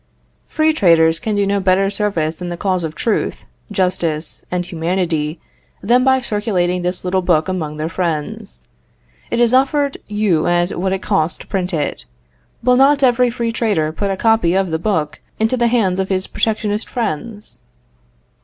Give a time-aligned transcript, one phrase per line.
[0.47, 5.39] Free Traders can do no better service in the cause of truth, justice, and humanity,
[5.83, 8.63] than by circulating this little book among their friends.
[9.29, 12.05] It is offered you at what it costs to print it.
[12.63, 16.09] Will not every Free Trader put a copy of the book into the hands of
[16.09, 17.59] his Protectionist friends?